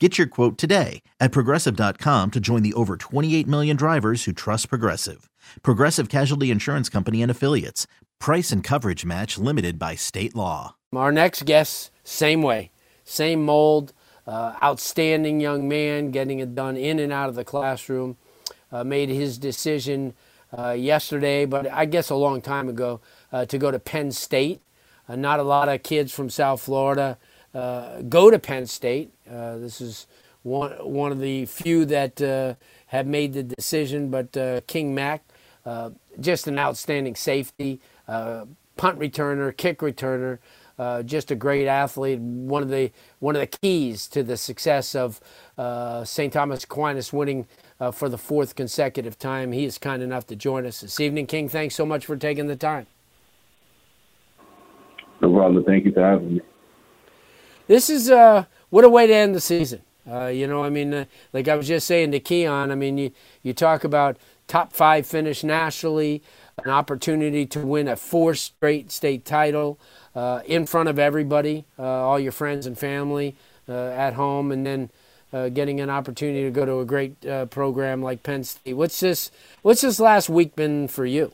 [0.00, 4.68] Get your quote today at progressive.com to join the over 28 million drivers who trust
[4.68, 5.30] Progressive.
[5.62, 7.86] Progressive Casualty Insurance Company and Affiliates.
[8.18, 10.74] Price and coverage match limited by state law.
[10.92, 12.72] Our next guest, same way,
[13.04, 13.92] same mold,
[14.26, 18.16] uh, outstanding young man, getting it done in and out of the classroom.
[18.72, 20.14] Uh, made his decision
[20.58, 23.00] uh, yesterday, but I guess a long time ago,
[23.32, 24.60] uh, to go to Penn State.
[25.08, 27.16] Uh, not a lot of kids from South Florida
[27.54, 29.12] go to Penn State.
[29.30, 30.06] Uh, this is
[30.42, 32.54] one one of the few that uh,
[32.86, 34.10] have made the decision.
[34.10, 35.24] But uh, King Mack,
[35.64, 40.38] uh, just an outstanding safety, uh, punt returner, kick returner,
[41.04, 42.20] just a great athlete.
[42.20, 45.20] One of the one of the keys to the success of
[46.06, 46.32] St.
[46.32, 47.46] Thomas Aquinas winning.
[47.92, 51.26] for the fourth consecutive time, he is kind enough to join us this evening.
[51.26, 52.86] King, thanks so much for taking the time.
[55.20, 55.64] No problem.
[55.64, 56.40] Thank you for having me
[57.66, 59.82] this is uh, what a way to end the season.
[60.10, 62.98] Uh, you know, I mean, uh, like I was just saying to Keon, I mean,
[62.98, 63.10] you,
[63.42, 66.22] you talk about top five finish nationally,
[66.62, 69.78] an opportunity to win a four straight state title
[70.14, 73.34] uh, in front of everybody, uh, all your friends and family
[73.68, 74.90] uh, at home, and then
[75.52, 78.74] getting an opportunity to go to a great program like Penn State.
[78.74, 79.32] What's this?
[79.62, 81.32] What's this last week been for you?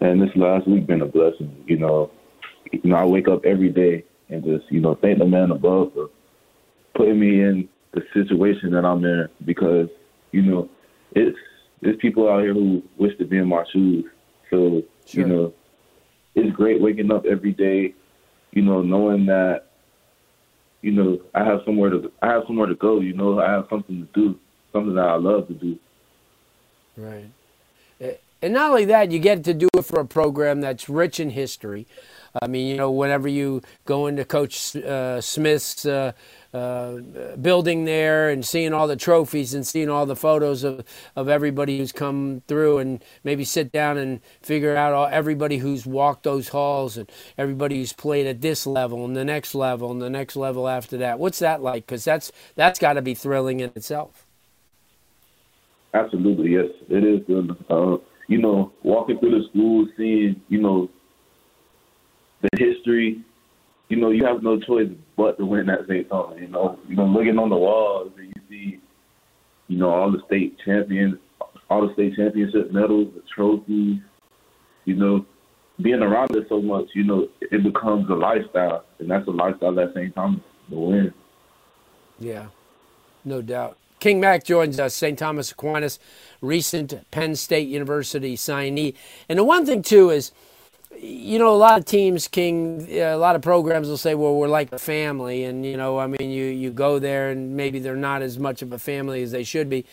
[0.00, 1.64] And this last week been a blessing.
[1.66, 2.10] You know,
[2.72, 5.92] you know, I wake up every day and just, you know, thank the man above
[5.94, 6.10] for
[6.94, 9.88] putting me in the situation that I'm in because,
[10.32, 10.68] you know,
[11.12, 11.36] it's
[11.80, 14.04] there's people out here who wish to be in my shoes.
[14.50, 15.20] So, sure.
[15.20, 15.54] you know,
[16.34, 17.94] it's great waking up every day,
[18.52, 19.66] you know, knowing that,
[20.82, 23.66] you know, I have somewhere to I have somewhere to go, you know, I have
[23.68, 24.38] something to do,
[24.72, 25.78] something that I love to do.
[26.96, 27.30] Right.
[28.42, 31.30] And not only that, you get to do it for a program that's rich in
[31.30, 31.86] history.
[32.40, 36.12] I mean, you know, whenever you go into Coach uh, Smith's uh,
[36.54, 36.96] uh,
[37.40, 40.84] building there and seeing all the trophies and seeing all the photos of,
[41.16, 45.86] of everybody who's come through and maybe sit down and figure out all, everybody who's
[45.86, 50.00] walked those halls and everybody who's played at this level and the next level and
[50.00, 51.18] the next level after that.
[51.18, 51.86] What's that like?
[51.86, 54.24] Because that's that's got to be thrilling in itself.
[55.94, 57.20] Absolutely, yes, it is.
[57.68, 57.96] Uh,
[58.28, 60.88] you know, walking through the school, seeing, you know,
[62.42, 63.22] the history,
[63.88, 66.08] you know, you have no choice but to win that St.
[66.08, 66.38] Thomas.
[66.40, 68.80] You know, you know, looking on the walls and you see,
[69.68, 71.16] you know, all the state champions,
[71.68, 74.00] all the state championship medals, the trophies.
[74.86, 75.26] You know,
[75.82, 79.74] being around it so much, you know, it becomes a lifestyle, and that's a lifestyle
[79.74, 80.14] that St.
[80.14, 80.40] Thomas
[80.70, 81.12] will win.
[82.18, 82.46] Yeah,
[83.24, 83.76] no doubt.
[83.98, 85.18] King Mack joins us, St.
[85.18, 85.98] Thomas Aquinas,
[86.40, 88.94] recent Penn State University signee.
[89.28, 90.32] And the one thing, too, is,
[90.96, 94.48] you know, a lot of teams, King, a lot of programs will say, well, we're
[94.48, 95.44] like a family.
[95.44, 98.62] And, you know, I mean, you, you go there and maybe they're not as much
[98.62, 99.84] of a family as they should be.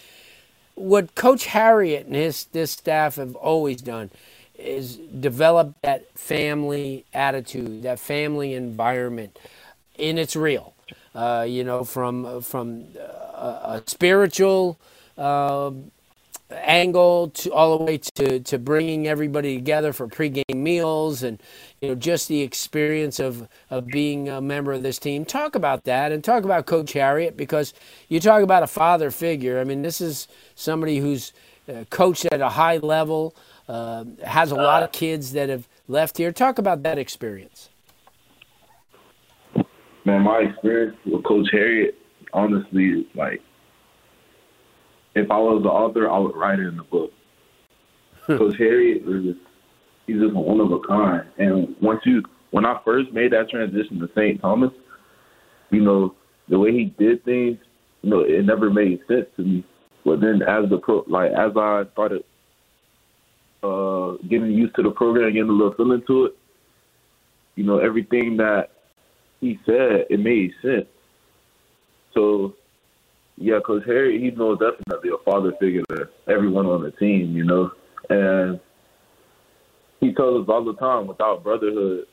[0.76, 4.12] What Coach Harriott and his this staff have always done
[4.58, 9.40] is develop that family attitude, that family environment,
[9.98, 10.76] and it's real.
[11.16, 14.78] Uh, you know, from from a, spiritual
[15.18, 15.72] uh,
[16.50, 21.42] angle to all the way to, to bringing everybody together for pregame meals and
[21.82, 25.26] you know just the experience of of being a member of this team.
[25.26, 27.74] Talk about that and talk about Coach Harriott because
[28.08, 29.60] you talk about a father figure.
[29.60, 31.34] I mean, this is somebody who's
[31.68, 33.36] uh, coached at a high level,
[33.68, 36.32] uh, has a lot of kids that have left here.
[36.32, 37.70] Talk about that experience.
[40.06, 41.98] Man, my experience with Coach Harriott
[42.34, 43.42] honestly, like,
[45.18, 47.12] if I was the author, I would write it in the book.
[48.28, 49.40] Because Harriott is just,
[50.06, 51.28] he's just one of a kind.
[51.38, 54.42] And once you, when I first made that transition to St.
[54.42, 54.72] Thomas,
[55.72, 56.16] you know,
[56.50, 57.58] the way he did things,
[58.02, 59.66] you know, it never made sense to me.
[60.06, 62.24] But then as the pro, like as I started
[63.64, 66.38] uh, getting used to the program, getting a little feeling to it,
[67.56, 68.70] you know, everything that
[69.42, 70.88] he said, it made sense.
[72.14, 72.54] So,
[73.38, 77.46] yeah, Coach Harry, he's most definitely a father figure to everyone on the team, you
[77.46, 77.72] know,
[78.10, 78.60] and
[80.00, 82.06] he tells us all the time, without brotherhood,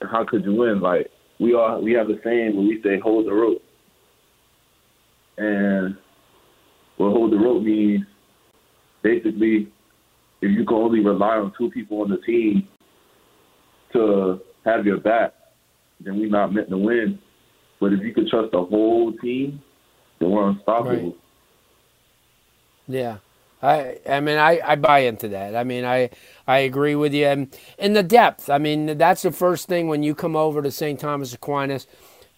[0.00, 0.80] how could you win?
[0.80, 1.08] Like
[1.40, 3.62] we all we have the same when we say hold the rope,
[5.38, 5.96] and
[6.96, 8.04] what hold the rope means
[9.02, 9.68] basically
[10.40, 12.68] if you can only rely on two people on the team
[13.92, 15.32] to have your back,
[16.00, 17.18] then we're not meant to win.
[17.80, 19.60] But if you can trust the whole team,
[20.22, 21.10] then we're unstoppable.
[21.10, 21.16] Right.
[22.88, 23.18] Yeah.
[23.62, 25.56] I I mean I, I buy into that.
[25.56, 26.10] I mean I
[26.46, 28.50] I agree with you and in the depth.
[28.50, 31.00] I mean that's the first thing when you come over to St.
[31.00, 31.86] Thomas Aquinas,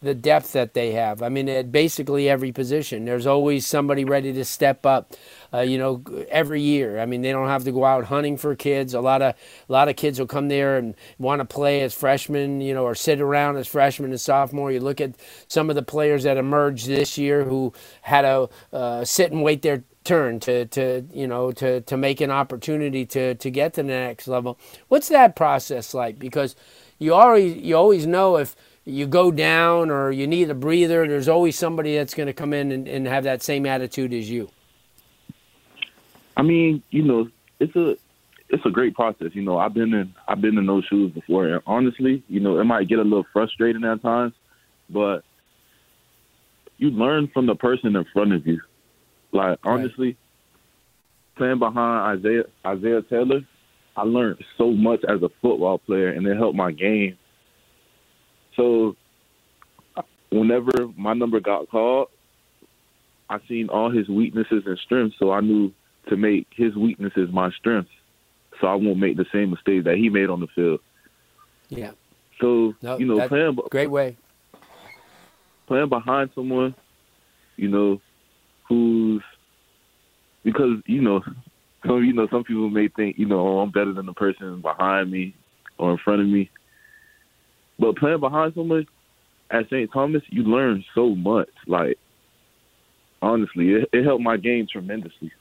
[0.05, 1.23] the depth that they have.
[1.23, 3.05] I mean at basically every position.
[3.05, 5.15] There's always somebody ready to step up.
[5.53, 7.01] Uh, you know every year.
[7.01, 8.95] I mean they don't have to go out hunting for kids.
[8.95, 9.35] A lot of
[9.69, 12.85] a lot of kids will come there and want to play as freshmen, you know,
[12.85, 14.73] or sit around as freshmen and sophomore.
[14.73, 15.15] You look at
[15.49, 17.73] some of the players that emerged this year who
[18.03, 22.21] had to uh, sit and wait their turn to, to you know to, to make
[22.21, 24.59] an opportunity to, to get to the next level.
[24.89, 26.19] What's that process like?
[26.19, 26.55] Because
[26.99, 28.55] you always you always know if
[28.85, 32.53] you go down or you need a breather, there's always somebody that's going to come
[32.53, 34.51] in and, and have that same attitude as you.
[36.37, 37.29] I mean, you know,
[37.61, 37.97] it's a
[38.51, 39.29] it's a great process.
[39.33, 42.59] You know, I've been in I've been in those shoes before, and honestly, you know,
[42.61, 44.35] it might get a little frustrating at times,
[44.91, 45.25] but
[46.77, 48.61] you learn from the person in front of you.
[49.33, 50.17] Like honestly, right.
[51.37, 53.41] playing behind Isaiah Isaiah Taylor,
[53.97, 57.17] I learned so much as a football player, and it helped my game.
[58.57, 58.97] So,
[60.31, 62.09] whenever my number got called,
[63.29, 65.73] I seen all his weaknesses and strengths, so I knew
[66.09, 67.91] to make his weaknesses my strengths,
[68.61, 70.81] so I won't make the same mistake that he made on the field.
[71.69, 71.93] Yeah.
[72.41, 74.17] So no, you know, playing great way.
[75.67, 76.75] Playing behind someone,
[77.57, 78.01] you know,
[78.69, 79.23] who's
[80.43, 81.23] because you know
[81.87, 84.61] some you know some people may think you know oh, I'm better than the person
[84.61, 85.35] behind me
[85.79, 86.51] or in front of me,
[87.79, 88.87] but playing behind someone
[89.51, 89.91] at St.
[89.93, 91.51] Thomas, you learn so much.
[91.67, 91.99] Like
[93.23, 95.33] honestly, it, it helped my game tremendously.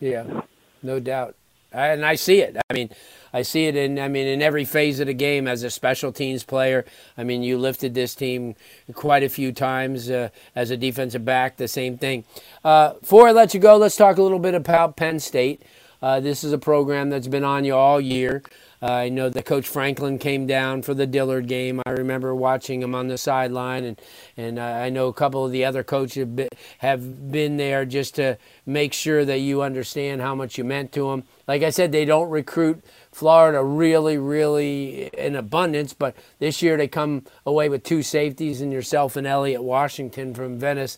[0.00, 0.42] Yeah,
[0.82, 1.36] no doubt
[1.72, 2.56] and I see it.
[2.68, 2.90] I mean,
[3.32, 6.12] I see it in I mean in every phase of the game as a special
[6.12, 6.84] teams player.
[7.16, 8.54] I mean, you lifted this team
[8.94, 11.56] quite a few times uh, as a defensive back.
[11.56, 12.24] The same thing.
[12.64, 15.62] Uh, before I let you go, let's talk a little bit about Penn State.
[16.02, 18.42] Uh, this is a program that's been on you all year.
[18.82, 21.82] I know that Coach Franklin came down for the Dillard game.
[21.84, 24.00] I remember watching him on the sideline, and
[24.36, 26.48] and uh, I know a couple of the other coaches have been,
[26.78, 31.10] have been there just to make sure that you understand how much you meant to
[31.10, 31.24] them.
[31.46, 32.82] Like I said, they don't recruit
[33.12, 38.72] Florida really, really in abundance, but this year they come away with two safeties and
[38.72, 40.96] yourself and Elliot Washington from Venice.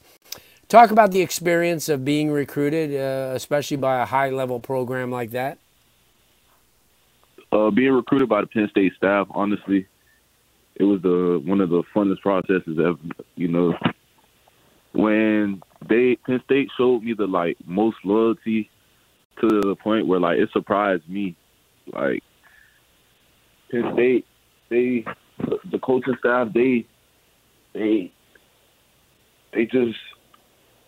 [0.69, 5.33] Talk about the experience of being recruited, uh, especially by a high level program like
[5.33, 5.59] that.
[7.53, 9.87] Uh, being recruited by the Penn State staff, honestly,
[10.77, 12.99] it was the one of the funnest processes ever.
[13.35, 13.75] You know,
[14.93, 18.71] when they Penn State showed me the like most loyalty
[19.41, 21.37] to the point where like it surprised me.
[21.93, 22.23] Like
[23.71, 24.27] Penn State,
[24.71, 25.05] they
[25.71, 26.87] the coaching staff, they
[27.75, 28.13] they
[29.53, 29.99] they just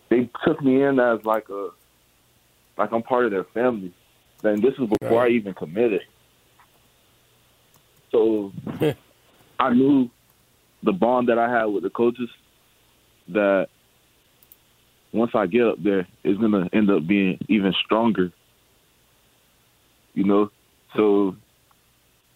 [0.09, 1.69] they took me in as like a
[2.79, 3.93] like I'm part of their family.
[4.43, 5.33] And this was before right.
[5.33, 6.03] I even committed.
[8.15, 8.53] So
[9.59, 10.09] I knew
[10.85, 12.29] the bond that I had with the coaches
[13.29, 13.67] that
[15.13, 18.31] once I get up there, it's gonna end up being even stronger.
[20.15, 20.51] You know,
[20.95, 21.35] so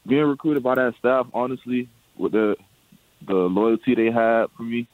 [0.04, 2.56] being recruited by that staff, honestly, with the
[3.25, 4.88] the loyalty they had for me,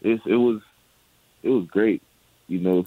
[0.00, 0.62] it it was
[1.42, 2.02] it was great,
[2.48, 2.86] you know.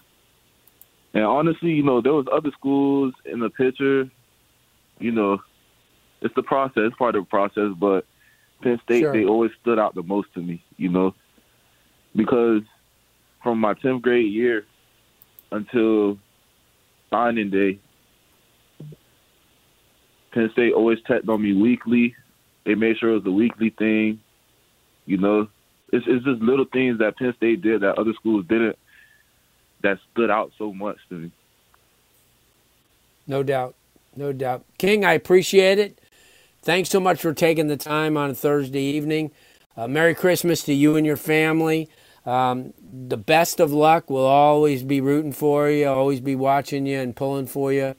[1.14, 4.10] And honestly, you know, there was other schools in the picture.
[5.00, 5.40] You know,
[6.24, 7.72] it's the process, it's part of the process.
[7.78, 8.06] But
[8.62, 9.14] Penn State, sure.
[9.14, 10.64] they always stood out the most to me.
[10.78, 11.14] You know,
[12.16, 12.62] because
[13.44, 14.66] from my tenth grade year
[15.52, 16.18] until
[17.10, 17.80] signing day,
[20.32, 22.16] Penn State always checked on me weekly.
[22.66, 24.22] They made sure it was a weekly thing.
[25.06, 25.48] You know,
[25.92, 28.78] it's, it's just little things that Penn State did that other schools didn't
[29.84, 31.32] that stood out so much to me.
[33.28, 33.76] No doubt.
[34.16, 34.66] No doubt.
[34.78, 36.00] King, I appreciate it.
[36.64, 39.32] Thanks so much for taking the time on a Thursday evening.
[39.76, 41.90] uh, Merry Christmas to you and your family.
[42.26, 44.10] Um, the best of luck.
[44.10, 47.96] We'll always be rooting for you, always be watching you and pulling for you,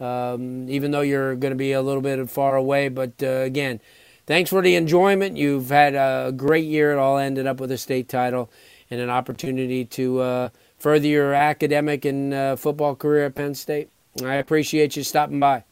[0.00, 2.88] um, even though you're going to be a little bit far away.
[2.88, 3.80] But uh, again,
[4.26, 5.36] thanks for the enjoyment.
[5.36, 6.90] You've had a great year.
[6.90, 8.50] It all ended up with a state title
[8.90, 13.90] and an opportunity to uh, further your academic and uh, football career at Penn State.
[14.24, 15.62] I appreciate you stopping by.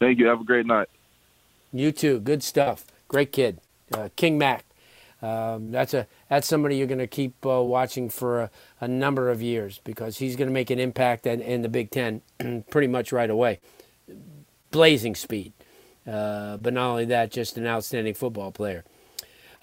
[0.00, 0.26] Thank you.
[0.28, 0.88] Have a great night.
[1.72, 2.20] You too.
[2.20, 2.86] Good stuff.
[3.08, 3.60] Great kid.
[3.92, 4.64] Uh, King Mack.
[5.22, 8.50] Um, that's a that's somebody you're going to keep uh, watching for a,
[8.82, 11.90] a, number of years because he's going to make an impact in, in the Big
[11.90, 12.20] Ten
[12.70, 13.58] pretty much right away.
[14.70, 15.54] Blazing speed,
[16.06, 18.84] uh, but not only that, just an outstanding football player.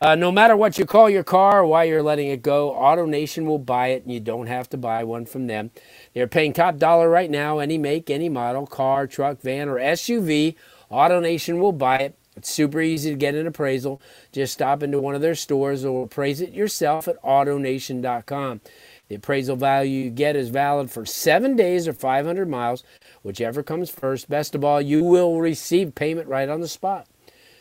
[0.02, 3.46] Uh, no matter what you call your car or why you're letting it go, AutoNation
[3.46, 5.72] will buy it, and you don't have to buy one from them.
[6.14, 7.60] They're paying top dollar right now.
[7.60, 10.56] Any make, any model, car, truck, van, or SUV,
[10.94, 12.16] AutoNation will buy it.
[12.36, 14.02] It's super easy to get an appraisal.
[14.32, 18.62] Just stop into one of their stores or appraise it yourself at AutoNation.com.
[19.08, 22.84] The appraisal value you get is valid for seven days or 500 miles,
[23.24, 24.30] whichever comes first.
[24.30, 27.08] Best of all, you will receive payment right on the spot.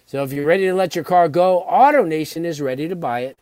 [0.07, 3.39] So if you're ready to let your car go, AutoNation is ready to buy it.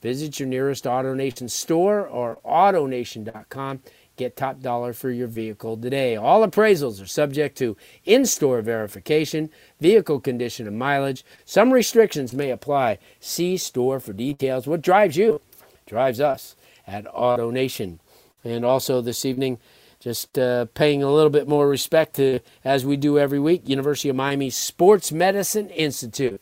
[0.00, 3.82] Visit your nearest AutoNation store or AutoNation.com.
[4.18, 6.16] Get top dollar for your vehicle today.
[6.16, 9.48] All appraisals are subject to in store verification,
[9.80, 11.24] vehicle condition, and mileage.
[11.44, 12.98] Some restrictions may apply.
[13.20, 14.66] See store for details.
[14.66, 15.40] What drives you
[15.86, 18.00] drives us at AutoNation.
[18.42, 19.58] And also this evening,
[20.00, 24.08] just uh, paying a little bit more respect to, as we do every week, University
[24.08, 26.40] of Miami Sports Medicine Institute.